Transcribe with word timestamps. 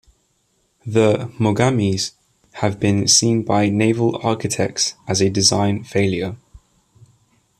The 0.83 1.31
"Mogami"s 1.39 2.13
have 2.53 2.79
been 2.79 3.07
seen 3.07 3.43
by 3.43 3.69
naval 3.69 4.19
architects 4.23 4.95
as 5.07 5.21
a 5.21 5.29
design 5.29 5.83
failure. 5.83 6.37